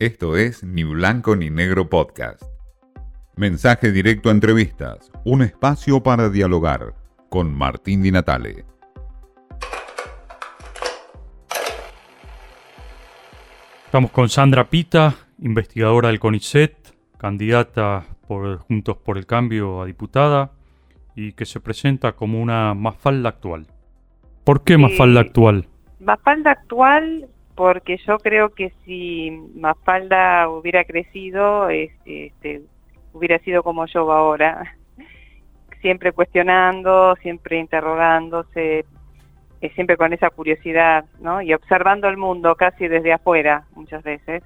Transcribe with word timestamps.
Esto 0.00 0.36
es 0.36 0.62
Ni 0.62 0.84
Blanco 0.84 1.34
ni 1.34 1.50
Negro 1.50 1.90
Podcast. 1.90 2.44
Mensaje 3.34 3.90
directo 3.90 4.28
a 4.28 4.32
entrevistas, 4.32 5.10
un 5.24 5.42
espacio 5.42 6.04
para 6.04 6.28
dialogar 6.28 6.94
con 7.28 7.52
Martín 7.52 8.04
Di 8.04 8.12
Natale. 8.12 8.64
Estamos 13.86 14.12
con 14.12 14.28
Sandra 14.28 14.70
Pita, 14.70 15.16
investigadora 15.40 16.10
del 16.10 16.20
CONICET, 16.20 16.76
candidata 17.16 18.04
por 18.28 18.58
Juntos 18.58 18.98
por 18.98 19.18
el 19.18 19.26
Cambio 19.26 19.82
a 19.82 19.86
diputada 19.86 20.52
y 21.16 21.32
que 21.32 21.44
se 21.44 21.58
presenta 21.58 22.12
como 22.12 22.40
una 22.40 22.72
mafalda 22.74 23.30
actual. 23.30 23.66
¿Por 24.44 24.62
qué 24.62 24.78
mafalda 24.78 25.22
actual? 25.22 25.66
Mafalda 25.98 26.52
actual 26.52 27.28
porque 27.58 27.96
yo 28.06 28.18
creo 28.18 28.50
que 28.50 28.72
si 28.84 29.32
Mafalda 29.56 30.48
hubiera 30.48 30.84
crecido, 30.84 31.68
este, 31.70 32.62
hubiera 33.12 33.40
sido 33.40 33.64
como 33.64 33.84
yo 33.86 34.12
ahora, 34.12 34.76
siempre 35.80 36.12
cuestionando, 36.12 37.16
siempre 37.16 37.58
interrogándose, 37.58 38.84
eh, 39.60 39.70
siempre 39.74 39.96
con 39.96 40.12
esa 40.12 40.30
curiosidad, 40.30 41.06
¿no? 41.18 41.42
Y 41.42 41.52
observando 41.52 42.06
el 42.08 42.16
mundo 42.16 42.54
casi 42.54 42.86
desde 42.86 43.12
afuera, 43.12 43.64
muchas 43.74 44.04
veces. 44.04 44.44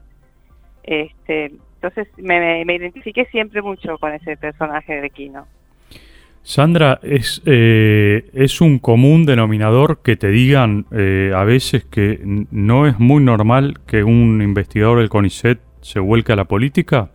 Este, 0.82 1.52
entonces 1.74 2.08
me, 2.16 2.64
me 2.64 2.74
identifiqué 2.76 3.26
siempre 3.26 3.60
mucho 3.60 3.98
con 3.98 4.14
ese 4.14 4.38
personaje 4.38 5.02
de 5.02 5.10
Kino. 5.10 5.46
Sandra, 6.44 6.98
es, 7.02 7.40
eh, 7.46 8.28
es 8.34 8.60
un 8.60 8.80
común 8.80 9.26
denominador 9.26 10.02
que 10.02 10.16
te 10.16 10.28
digan 10.28 10.86
eh, 10.90 11.32
a 11.34 11.44
veces 11.44 11.84
que 11.84 12.18
no 12.50 12.86
es 12.86 12.98
muy 12.98 13.22
normal 13.22 13.78
que 13.86 14.02
un 14.02 14.42
investigador 14.42 14.98
del 14.98 15.08
CONICET 15.08 15.60
se 15.80 16.00
vuelque 16.00 16.32
a 16.32 16.36
la 16.36 16.44
política. 16.44 17.10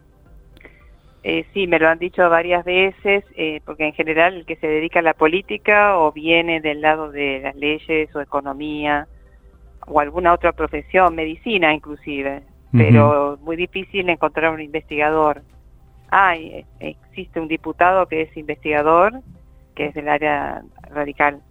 Eh, 1.23 1.45
sí, 1.53 1.67
me 1.67 1.77
lo 1.77 1.89
han 1.89 1.99
dicho 1.99 2.29
varias 2.29 2.63
veces, 2.63 3.25
porque 3.65 3.85
en 3.85 3.93
general 3.93 4.33
el 4.33 4.45
que 4.45 4.55
se 4.55 4.67
dedica 4.67 4.99
a 4.99 5.03
la 5.03 5.13
política 5.13 5.97
o 5.97 6.13
viene 6.13 6.61
del 6.61 6.79
lado 6.79 7.11
de 7.11 7.41
las 7.43 7.55
leyes 7.57 8.15
o 8.15 8.21
economía 8.21 9.07
o 9.85 9.99
alguna 9.99 10.31
otra 10.31 10.53
profesión, 10.53 11.15
medicina 11.15 11.73
inclusive, 11.73 12.43
pero 12.71 13.37
muy 13.41 13.57
difícil 13.57 14.07
encontrar 14.09 14.53
un 14.53 14.61
investigador 14.61 15.41
hay, 16.09 16.65
existe 16.79 17.39
un 17.39 17.47
diputado 17.47 18.07
que 18.07 18.21
es 18.21 18.37
investigador, 18.37 19.21
que 19.75 19.87
es 19.87 19.93
del 19.93 20.09
área 20.09 20.63
radical, 20.89 21.41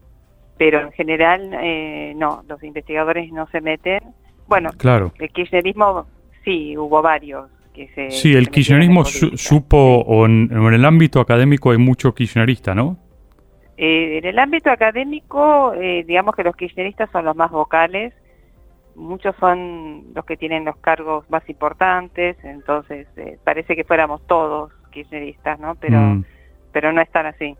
pero 0.58 0.80
en 0.80 0.92
general 0.92 1.50
eh, 1.62 2.14
no, 2.16 2.42
los 2.48 2.62
investigadores 2.62 3.30
no 3.32 3.46
se 3.48 3.60
meten. 3.60 4.00
Bueno, 4.46 4.70
claro. 4.76 5.12
el 5.18 5.30
kirchnerismo 5.30 6.06
sí, 6.44 6.76
hubo 6.76 7.02
varios. 7.02 7.50
Que 7.74 7.88
se, 7.88 8.10
sí, 8.10 8.34
el 8.34 8.48
kirchnerismo 8.48 9.04
supo, 9.04 9.76
o 9.76 10.24
en, 10.24 10.50
el 10.50 10.84
ámbito 10.84 11.20
académico 11.20 11.72
hay 11.72 11.78
mucho 11.78 12.14
kirchnerista, 12.14 12.74
¿no? 12.74 12.96
Eh, 13.76 14.18
en 14.18 14.24
el 14.24 14.38
ámbito 14.38 14.70
académico, 14.70 15.74
eh, 15.74 16.02
digamos 16.06 16.34
que 16.34 16.42
los 16.42 16.56
kirchneristas 16.56 17.10
son 17.10 17.26
los 17.26 17.36
más 17.36 17.50
vocales, 17.50 18.14
muchos 18.96 19.36
son 19.38 20.14
los 20.14 20.24
que 20.24 20.36
tienen 20.36 20.64
los 20.64 20.76
cargos 20.78 21.28
más 21.30 21.48
importantes, 21.48 22.36
entonces 22.42 23.06
eh, 23.16 23.38
parece 23.44 23.76
que 23.76 23.84
fuéramos 23.84 24.26
todos 24.26 24.72
kirchneristas, 24.90 25.60
¿no? 25.60 25.74
Pero, 25.76 26.00
mm. 26.00 26.24
pero 26.72 26.92
no 26.92 27.00
es 27.00 27.10
tan 27.10 27.26
así. 27.26 27.54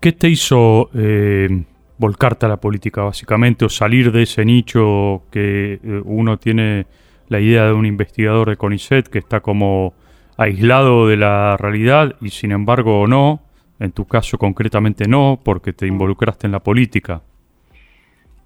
¿Qué 0.00 0.12
te 0.12 0.28
hizo 0.28 0.90
eh, 0.94 1.48
volcarte 1.96 2.46
a 2.46 2.48
la 2.48 2.58
política, 2.58 3.02
básicamente, 3.02 3.64
o 3.64 3.68
salir 3.68 4.12
de 4.12 4.22
ese 4.22 4.44
nicho 4.44 5.22
que 5.30 5.80
eh, 5.82 6.02
uno 6.04 6.38
tiene 6.38 6.86
la 7.28 7.40
idea 7.40 7.64
de 7.64 7.72
un 7.72 7.86
investigador 7.86 8.50
de 8.50 8.56
CONICET 8.56 9.08
que 9.08 9.18
está 9.18 9.40
como 9.40 9.94
aislado 10.36 11.08
de 11.08 11.16
la 11.16 11.56
realidad 11.56 12.14
y 12.20 12.30
sin 12.30 12.52
embargo 12.52 13.06
no, 13.08 13.40
en 13.80 13.90
tu 13.90 14.06
caso 14.06 14.38
concretamente 14.38 15.08
no, 15.08 15.40
porque 15.42 15.72
te 15.72 15.86
mm. 15.86 15.88
involucraste 15.88 16.46
en 16.46 16.52
la 16.52 16.60
política? 16.60 17.22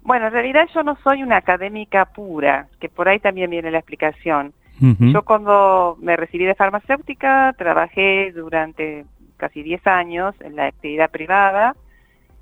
Bueno, 0.03 0.27
en 0.27 0.33
realidad 0.33 0.67
yo 0.73 0.83
no 0.83 0.97
soy 1.03 1.23
una 1.23 1.37
académica 1.37 2.05
pura, 2.05 2.67
que 2.79 2.89
por 2.89 3.07
ahí 3.07 3.19
también 3.19 3.49
viene 3.49 3.71
la 3.71 3.79
explicación. 3.79 4.53
Yo 4.79 5.23
cuando 5.23 5.95
me 6.01 6.17
recibí 6.17 6.43
de 6.43 6.55
farmacéutica 6.55 7.53
trabajé 7.57 8.33
durante 8.33 9.05
casi 9.37 9.63
10 9.63 9.87
años 9.87 10.35
en 10.41 10.57
la 10.57 10.65
actividad 10.65 11.09
privada 11.09 11.73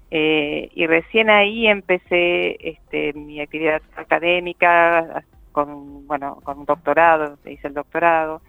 eh, 0.09 0.69
y 0.73 0.87
recién 0.87 1.29
ahí 1.29 1.67
empecé 1.67 2.57
este, 2.67 3.13
mi 3.13 3.39
actividad 3.41 3.81
académica 3.95 5.23
con, 5.51 6.07
bueno, 6.07 6.39
con 6.43 6.59
un 6.59 6.65
doctorado, 6.65 7.37
hice 7.45 7.67
el 7.67 7.75
doctorado. 7.75 8.41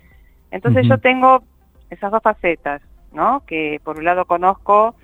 Entonces 0.51 0.87
yo 0.89 0.99
tengo 0.99 1.43
esas 1.91 2.11
dos 2.11 2.23
facetas, 2.23 2.81
¿no? 3.13 3.43
Que 3.47 3.81
por 3.85 3.99
un 3.99 4.05
lado 4.05 4.25
conozco 4.25 4.95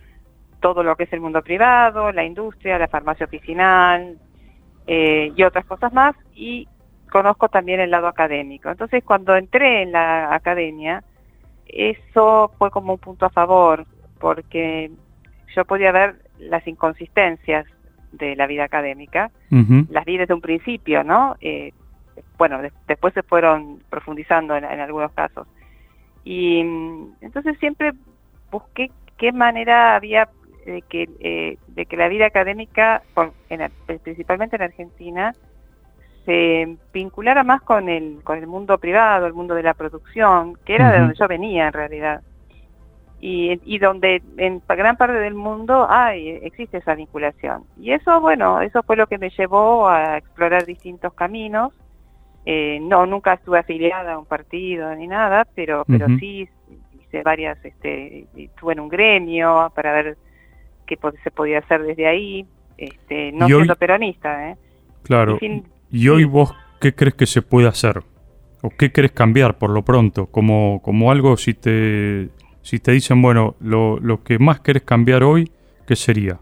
todo 0.60 0.82
lo 0.82 0.96
que 0.96 1.04
es 1.04 1.12
el 1.12 1.20
mundo 1.20 1.42
privado, 1.42 2.12
la 2.12 2.24
industria, 2.24 2.78
la 2.78 2.88
farmacia 2.88 3.26
oficinal 3.26 4.19
eh, 4.86 5.32
y 5.34 5.42
otras 5.42 5.64
cosas 5.64 5.92
más, 5.92 6.16
y 6.34 6.66
conozco 7.10 7.48
también 7.48 7.80
el 7.80 7.91
lado 7.91 8.06
académico. 8.06 8.70
Entonces, 8.70 9.04
cuando 9.04 9.36
entré 9.36 9.82
en 9.82 9.92
la 9.92 10.34
academia, 10.34 11.02
eso 11.66 12.52
fue 12.58 12.70
como 12.70 12.94
un 12.94 12.98
punto 12.98 13.26
a 13.26 13.30
favor, 13.30 13.86
porque 14.18 14.91
yo 15.54 15.64
podía 15.64 15.92
ver 15.92 16.16
las 16.38 16.66
inconsistencias 16.66 17.66
de 18.12 18.36
la 18.36 18.47
vida 18.47 18.64
académica, 18.64 19.30
las 19.91 20.04
vi 20.04 20.16
desde 20.16 20.34
un 20.34 20.41
principio, 20.41 21.04
¿no? 21.04 21.36
Eh, 21.41 21.72
bueno, 22.38 22.60
después 22.86 23.12
se 23.14 23.22
fueron 23.22 23.82
profundizando 23.91 24.56
en, 24.56 24.64
en 24.64 24.80
algunos 24.80 25.12
casos. 25.12 25.47
Y 26.24 26.62
mm, 26.64 27.16
entonces 27.20 27.58
siempre 27.58 27.92
busqué 28.50 28.91
qué 29.18 29.32
manera 29.32 29.97
había 29.97 30.28
de 30.72 30.82
que, 30.82 31.08
eh, 31.20 31.56
de 31.68 31.86
que 31.86 31.96
la 31.96 32.08
vida 32.08 32.26
académica, 32.26 33.02
principalmente 34.02 34.56
en 34.56 34.62
Argentina, 34.62 35.34
se 36.24 36.76
vinculara 36.92 37.42
más 37.42 37.62
con 37.62 37.88
el, 37.88 38.20
con 38.22 38.38
el 38.38 38.46
mundo 38.46 38.76
privado, 38.78 39.26
el 39.26 39.32
mundo 39.32 39.54
de 39.54 39.62
la 39.62 39.74
producción, 39.74 40.58
que 40.64 40.74
era 40.74 40.92
de 40.92 40.98
donde 40.98 41.14
yo 41.14 41.26
venía 41.26 41.68
en 41.68 41.72
realidad. 41.72 42.20
Y, 43.20 43.60
y 43.64 43.78
donde 43.78 44.22
en 44.36 44.62
gran 44.68 44.96
parte 44.96 45.16
del 45.16 45.34
mundo 45.34 45.86
hay, 45.88 46.28
existe 46.28 46.78
esa 46.78 46.94
vinculación. 46.94 47.64
Y 47.80 47.92
eso, 47.92 48.20
bueno, 48.20 48.60
eso 48.60 48.82
fue 48.82 48.96
lo 48.96 49.06
que 49.06 49.18
me 49.18 49.30
llevó 49.30 49.88
a 49.88 50.18
explorar 50.18 50.66
distintos 50.66 51.14
caminos. 51.14 51.72
Eh, 52.44 52.78
no, 52.80 53.06
nunca 53.06 53.32
estuve 53.32 53.58
afiliada 53.58 54.12
a 54.12 54.18
un 54.18 54.26
partido 54.26 54.94
ni 54.94 55.06
nada, 55.06 55.46
pero, 55.54 55.84
pero 55.86 56.06
sí 56.18 56.48
hice 57.00 57.22
varias, 57.22 57.62
este, 57.64 58.26
estuve 58.36 58.74
en 58.74 58.80
un 58.80 58.88
gremio 58.88 59.72
para 59.74 59.92
ver 59.92 60.16
que 60.88 60.99
se 61.22 61.31
podía 61.31 61.59
hacer 61.59 61.82
desde 61.82 62.06
ahí, 62.06 62.47
este, 62.76 63.32
no 63.32 63.47
siendo 63.47 63.76
peronista. 63.76 64.50
¿eh? 64.50 64.56
Claro. 65.03 65.38
¿Y 65.91 66.09
hoy 66.09 66.25
vos 66.25 66.54
qué 66.81 66.94
crees 66.94 67.15
que 67.15 67.26
se 67.26 67.43
puede 67.43 67.69
hacer? 67.69 68.03
¿O 68.62 68.71
qué 68.71 68.91
querés 68.91 69.12
cambiar 69.12 69.59
por 69.59 69.71
lo 69.71 69.84
pronto? 69.84 70.27
Como, 70.27 70.81
como 70.82 71.12
algo, 71.12 71.37
si 71.37 71.54
te, 71.54 72.28
si 72.62 72.81
te 72.81 72.93
dicen, 72.93 73.22
bueno, 73.22 73.54
lo, 73.60 73.98
lo 74.00 74.25
que 74.25 74.38
más 74.38 74.60
querés 74.60 74.82
cambiar 74.82 75.22
hoy, 75.22 75.50
¿qué 75.87 75.94
sería? 75.94 76.38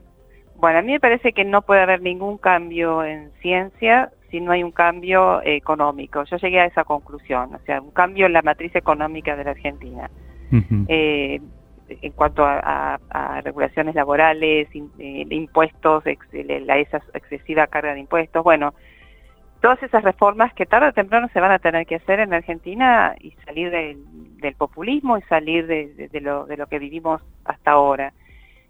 Bueno, 0.56 0.78
a 0.78 0.82
mí 0.82 0.92
me 0.92 1.00
parece 1.00 1.32
que 1.32 1.44
no 1.44 1.62
puede 1.62 1.82
haber 1.82 2.00
ningún 2.00 2.38
cambio 2.38 3.04
en 3.04 3.30
ciencia 3.42 4.10
si 4.30 4.40
no 4.40 4.52
hay 4.52 4.62
un 4.62 4.72
cambio 4.72 5.42
económico. 5.44 6.24
Yo 6.24 6.38
llegué 6.38 6.60
a 6.60 6.66
esa 6.66 6.84
conclusión, 6.84 7.54
o 7.54 7.58
sea, 7.66 7.80
un 7.82 7.90
cambio 7.90 8.26
en 8.26 8.32
la 8.32 8.42
matriz 8.42 8.74
económica 8.74 9.36
de 9.36 9.44
la 9.44 9.50
Argentina 9.50 10.10
en 11.88 12.12
cuanto 12.12 12.44
a, 12.44 12.98
regulaciones 13.42 13.94
laborales, 13.94 14.68
eh, 14.74 15.26
impuestos, 15.30 16.04
la, 16.32 16.78
esa 16.78 17.00
excesiva 17.14 17.66
carga 17.66 17.94
de 17.94 18.00
impuestos, 18.00 18.42
bueno, 18.42 18.74
todas 19.60 19.82
esas 19.82 20.02
reformas 20.02 20.52
que 20.54 20.66
tarde 20.66 20.88
o 20.88 20.92
temprano 20.92 21.28
se 21.32 21.40
van 21.40 21.52
a 21.52 21.58
tener 21.58 21.86
que 21.86 21.96
hacer 21.96 22.20
en 22.20 22.34
Argentina 22.34 23.14
y 23.20 23.32
salir 23.44 23.70
del, 23.70 24.54
populismo 24.56 25.18
y 25.18 25.22
salir 25.22 25.66
de, 25.66 26.20
lo, 26.20 26.46
de 26.46 26.56
lo 26.56 26.66
que 26.66 26.78
vivimos 26.78 27.20
hasta 27.44 27.72
ahora. 27.72 28.12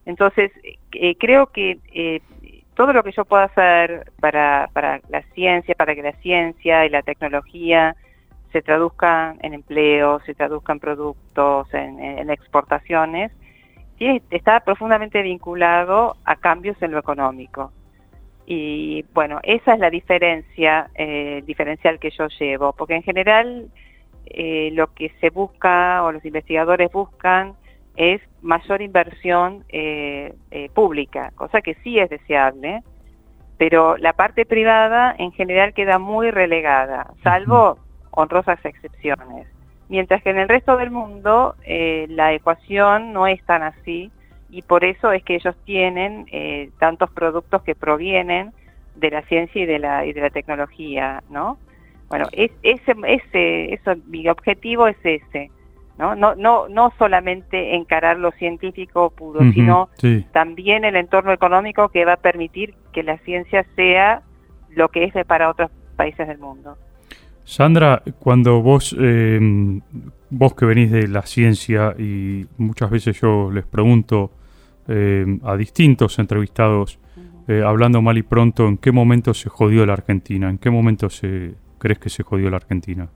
Entonces, 0.07 0.51
eh, 0.93 1.17
creo 1.19 1.49
que 1.49 1.79
eh, 1.93 2.21
todo 2.75 2.93
lo 2.93 3.03
que 3.03 3.13
yo 3.13 3.25
pueda 3.25 3.45
hacer 3.45 4.11
para, 4.21 4.71
para 4.73 5.01
la 5.09 5.23
ciencia, 5.35 5.75
para 5.75 5.95
que 5.95 6.03
la 6.03 6.13
ciencia 6.13 6.87
y 6.87 6.91
la 6.91 7.03
tecnología 7.03 7.95
se 8.53 8.63
traduzcan 8.63 9.39
en 9.43 9.55
empleo, 9.55 10.21
se 10.21 10.35
traduzcan 10.35 10.77
en 10.77 10.81
productos, 10.81 11.73
en, 11.75 12.31
exportaciones, 12.31 13.33
está 14.31 14.61
profundamente 14.61 15.23
vinculado 15.23 16.17
a 16.25 16.37
cambios 16.37 16.81
en 16.83 16.93
lo 16.93 16.99
económico. 16.99 17.73
Y 18.47 19.05
bueno, 19.13 19.41
esa 19.43 19.75
es 19.75 19.81
la 19.81 19.91
diferencia, 19.91 20.91
eh, 20.95 21.43
diferencial 21.47 21.99
que 21.99 22.11
yo 22.11 22.29
llevo, 22.29 22.73
porque 22.73 22.95
en 22.95 23.03
general 23.03 23.69
eh, 24.27 24.71
lo 24.73 24.93
que 24.95 25.11
se 25.21 25.31
busca 25.31 26.05
o 26.05 26.13
los 26.13 26.25
investigadores 26.25 26.93
buscan 26.93 27.55
es 27.97 28.21
mayor 28.43 28.83
inversión 28.83 29.65
eh, 29.71 30.35
pública, 30.75 31.33
cosa 31.35 31.63
que 31.63 31.75
sí 31.83 31.99
es 31.99 32.11
deseable, 32.11 32.83
pero 33.59 33.97
la 33.97 34.13
parte 34.13 34.45
privada 34.45 35.15
en 35.19 35.33
general 35.33 35.73
queda 35.73 35.99
muy 35.99 36.31
relegada, 36.31 37.13
salvo 37.23 37.79
honrosas 38.17 38.59
excepciones. 38.65 39.47
Mientras 39.89 40.23
que 40.23 40.31
en 40.31 40.39
el 40.39 40.49
resto 40.49 40.77
del 40.77 40.91
mundo 40.91 41.55
eh, 41.65 42.07
la 42.09 42.33
ecuación 42.33 43.13
no 43.13 43.29
es 43.29 43.41
tan 43.45 43.63
así 43.63 44.11
y 44.51 44.63
por 44.63 44.85
eso 44.85 45.13
es 45.13 45.23
que 45.23 45.37
ellos 45.37 45.55
tienen 45.65 46.27
eh, 46.33 46.71
tantos 46.81 47.11
productos 47.11 47.63
que 47.63 47.75
provienen 47.75 48.53
de 48.97 49.11
la 49.11 49.23
ciencia 49.23 49.63
y 49.63 49.67
de 49.67 49.79
la, 49.79 50.07
y 50.07 50.13
de 50.13 50.23
la 50.23 50.31
tecnología, 50.31 51.23
¿no? 51.31 51.59
Bueno, 52.09 52.27
es, 52.33 52.51
ese, 52.63 52.95
ese, 53.07 53.75
eso, 53.75 53.93
mi 54.07 54.29
objetivo 54.29 54.87
es 54.89 54.97
ese, 55.05 55.51
¿no? 55.99 56.15
No, 56.15 56.35
no, 56.35 56.69
no 56.69 56.93
solamente 56.99 57.75
encarar 57.75 58.19
lo 58.19 58.31
científico 58.33 59.11
puro, 59.11 59.41
sino 59.53 59.91
también 60.33 60.85
el 60.85 60.97
entorno 60.97 61.33
económico 61.33 61.91
que 61.91 62.05
va 62.05 62.15
a 62.15 62.17
permitir 62.17 62.75
que 62.93 63.03
la 63.03 63.19
ciencia 63.19 63.67
sea 63.75 64.23
lo 64.71 64.89
que 64.89 65.05
es 65.05 65.27
para 65.27 65.51
otros 65.51 65.71
países 65.97 66.27
del 66.29 66.39
mundo. 66.39 66.77
Sandra, 67.47 68.03
cuando 68.19 68.61
vos, 68.61 68.95
eh, 68.99 69.39
vos 70.31 70.55
que 70.55 70.67
venís 70.67 70.91
de 70.91 71.07
la 71.07 71.23
ciencia 71.23 71.95
y 71.97 72.45
muchas 72.59 72.91
veces 72.91 73.21
yo 73.21 73.53
les 73.53 73.65
pregunto 73.65 74.33
eh, 74.89 75.25
a 75.45 75.57
distintos 75.57 76.19
entrevistados, 76.19 76.99
eh, 77.47 77.63
hablando 77.65 78.03
mal 78.03 78.19
y 78.19 78.25
pronto, 78.25 78.67
¿en 78.67 78.79
qué 78.79 78.91
momento 78.91 79.33
se 79.33 79.49
jodió 79.49 79.87
la 79.87 79.93
Argentina? 79.93 80.51
¿En 80.51 80.59
qué 80.59 80.71
momento 80.71 81.09
se 81.09 81.55
crees 81.79 82.01
que 82.01 82.11
se 82.11 82.25
jodió 82.25 82.51
la 82.51 82.57
Argentina? 82.57 83.09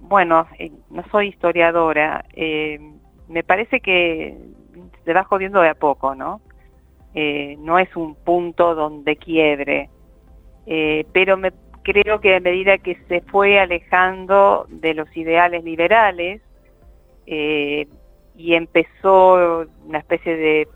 Bueno, 0.00 0.46
no 0.90 1.02
soy 1.10 1.28
historiadora. 1.28 2.26
me 2.36 3.42
parece 3.42 3.80
que 3.80 4.36
se 5.02 5.12
va 5.14 5.24
jodiendo 5.24 5.62
de 5.62 5.70
a 5.70 5.74
poco, 5.74 6.14
¿no? 6.14 6.42
no 7.14 7.78
es 7.78 7.96
un 7.96 8.16
punto 8.16 8.74
donde 8.74 9.16
quiebre. 9.16 9.88
pero 10.66 11.38
me 11.38 11.63
creo 11.84 12.20
que 12.20 12.34
a 12.34 12.40
medida 12.40 12.78
que 12.78 12.96
se 13.08 13.20
fue 13.20 13.60
alejando 13.60 14.66
de 14.68 14.94
los 14.94 15.14
ideales 15.16 15.62
liberales 15.62 16.40
eh, 17.26 17.86
y 18.36 18.54
empezó 18.54 19.66
una 19.84 19.98
especie 19.98 20.36
de, 20.36 20.68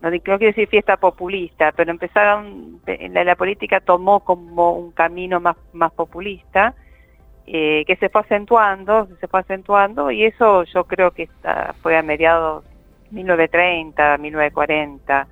no, 0.00 0.10
quiero 0.10 0.38
decir 0.38 0.68
fiesta 0.68 0.96
populista, 0.96 1.72
pero 1.72 1.90
empezaron, 1.90 2.80
la, 2.86 3.24
la 3.24 3.36
política 3.36 3.80
tomó 3.80 4.20
como 4.20 4.72
un 4.72 4.92
camino 4.92 5.40
más, 5.40 5.56
más 5.72 5.92
populista, 5.92 6.74
eh, 7.46 7.84
que 7.86 7.96
se 7.96 8.08
fue 8.08 8.22
acentuando, 8.22 9.08
se 9.20 9.28
fue 9.28 9.40
acentuando, 9.40 10.10
y 10.10 10.24
eso 10.24 10.62
yo 10.64 10.84
creo 10.84 11.10
que 11.10 11.28
fue 11.82 11.96
a 11.96 12.02
mediados 12.02 12.64
1930, 13.10 14.18
1940, 14.18 15.26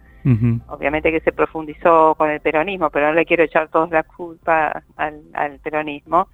Obviamente 0.69 1.11
que 1.11 1.21
se 1.21 1.33
profundizó 1.33 2.15
con 2.15 2.31
el 2.31 2.41
peronismo, 2.41 2.91
pero 2.91 3.09
no 3.09 3.15
le 3.15 3.25
quiero 3.25 3.45
echar 3.45 3.69
toda 3.69 3.89
la 3.89 4.03
culpa 4.03 4.83
al, 4.97 5.59
peronismo, 5.63 6.29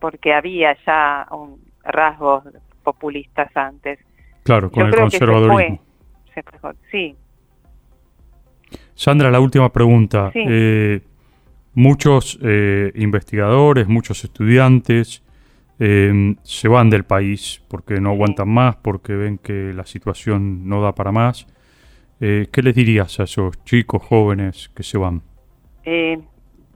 porque 0.00 0.32
había 0.32 0.76
ya 0.86 1.26
un 1.30 1.60
rasgos 1.84 2.44
populistas 2.82 3.50
antes. 3.56 3.98
Claro, 4.44 4.70
con 4.70 4.86
el 4.86 4.94
conservadurismo. 4.94 5.80
sí. 6.90 7.16
Sandra, 8.94 9.30
la 9.30 9.40
última 9.40 9.72
pregunta. 9.72 10.30
Eh, 10.34 11.00
muchos 11.74 12.38
eh, 12.42 12.92
investigadores, 12.94 13.88
muchos 13.88 14.24
estudiantes 14.24 15.22
eh, 15.78 16.36
se 16.42 16.68
van 16.68 16.90
del 16.90 17.04
país 17.04 17.62
porque 17.68 18.00
no 18.00 18.10
aguantan 18.10 18.48
más, 18.48 18.76
porque 18.76 19.14
ven 19.14 19.38
que 19.38 19.72
la 19.72 19.84
situación 19.84 20.68
no 20.68 20.80
da 20.82 20.94
para 20.94 21.12
más. 21.12 21.46
Eh, 22.24 22.46
¿Qué 22.52 22.62
les 22.62 22.76
dirías 22.76 23.18
a 23.18 23.24
esos 23.24 23.64
chicos 23.64 24.00
jóvenes 24.00 24.68
que 24.76 24.84
se 24.84 24.96
van? 24.96 25.22
Eh, 25.82 26.20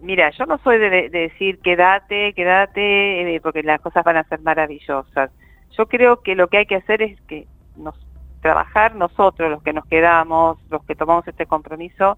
mira, 0.00 0.30
yo 0.30 0.44
no 0.44 0.58
soy 0.58 0.76
de, 0.78 1.08
decir 1.08 1.60
quédate, 1.60 2.32
quédate, 2.32 3.36
eh, 3.36 3.40
porque 3.40 3.62
las 3.62 3.80
cosas 3.80 4.02
van 4.02 4.16
a 4.16 4.24
ser 4.24 4.40
maravillosas. 4.40 5.30
Yo 5.78 5.86
creo 5.86 6.20
que 6.20 6.34
lo 6.34 6.48
que 6.48 6.56
hay 6.56 6.66
que 6.66 6.74
hacer 6.74 7.00
es 7.00 7.20
que 7.28 7.46
nos 7.76 7.94
trabajar 8.42 8.96
nosotros, 8.96 9.48
los 9.48 9.62
que 9.62 9.72
nos 9.72 9.86
quedamos, 9.86 10.58
los 10.68 10.84
que 10.84 10.96
tomamos 10.96 11.26
este 11.28 11.46
compromiso, 11.46 12.16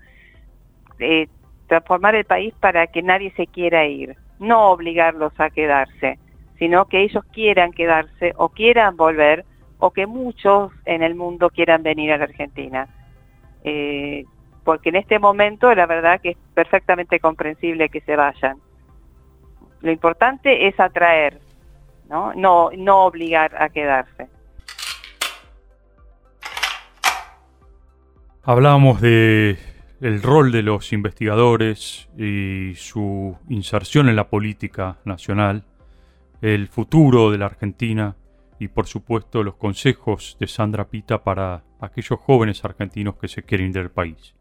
transformar 1.67 2.15
el 2.15 2.25
país 2.25 2.55
para 2.59 2.87
que 2.87 3.03
nadie 3.03 3.31
se 3.33 3.47
quiera 3.47 3.85
ir, 3.85 4.17
no 4.39 4.71
obligarlos 4.71 5.39
a 5.39 5.51
quedarse, 5.51 6.19
sino 6.59 6.87
que 6.87 7.03
ellos 7.03 7.25
quieran 7.33 7.73
quedarse 7.73 8.33
o 8.37 8.49
quieran 8.49 8.97
volver 8.97 9.45
o 9.79 9.91
que 9.91 10.07
muchos 10.07 10.73
en 10.87 11.03
el 11.03 11.15
mundo 11.15 11.51
quieran 11.51 11.83
venir 11.83 12.13
a 12.13 12.17
la 12.17 12.25
Argentina 12.25 12.89
eh, 13.65 14.25
porque 14.65 14.91
en 14.91 14.97
este 14.97 15.19
momento 15.19 15.75
la 15.75 15.87
verdad 15.87 16.21
que 16.21 16.31
es 16.31 16.37
perfectamente 16.55 17.21
comprensible 17.21 17.89
que 17.89 18.01
se 18.03 18.17
vayan. 18.17 18.59
Lo 19.81 19.91
importante 19.91 20.67
es 20.67 20.79
atraer, 20.79 21.41
no, 22.09 22.33
no, 22.35 23.05
obligar 23.05 23.55
a 23.63 23.69
quedarse. 23.69 24.29
Hablábamos 28.43 29.01
de 29.01 29.59
el 30.01 30.23
rol 30.23 30.53
de 30.53 30.63
los 30.63 30.93
investigadores 30.93 32.09
y 32.17 32.75
su 32.77 33.37
inserción 33.49 34.09
en 34.09 34.17
la 34.17 34.29
política 34.29 34.99
nacional, 35.05 35.65
el 36.41 36.69
futuro 36.69 37.31
de 37.31 37.39
la 37.39 37.47
Argentina 37.47 38.17
y 38.59 38.69
por 38.69 38.87
supuesto 38.87 39.43
los 39.43 39.57
consejos 39.57 40.37
de 40.41 40.47
Sandra 40.47 40.89
Pita 40.89 41.23
para 41.23 41.65
aquellos 41.81 42.19
jóvenes 42.21 42.65
argentinos 42.65 43.17
que 43.17 43.29
se 43.29 43.43
quieren 43.43 43.69
ir 43.69 43.75
del 43.75 43.91
país. 43.91 44.35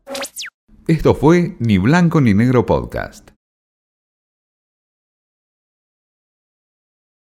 Esto 0.87 1.13
fue 1.13 1.55
Ni 1.59 1.77
Blanco 1.77 2.21
ni 2.21 2.33
Negro 2.33 2.65
Podcast. 2.65 3.36